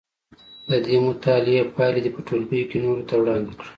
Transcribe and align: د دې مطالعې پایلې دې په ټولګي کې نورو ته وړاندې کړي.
د 0.69 0.71
دې 0.85 0.95
مطالعې 1.07 1.63
پایلې 1.75 1.99
دې 2.03 2.11
په 2.15 2.21
ټولګي 2.27 2.61
کې 2.69 2.77
نورو 2.85 3.07
ته 3.09 3.13
وړاندې 3.21 3.51
کړي. 3.59 3.67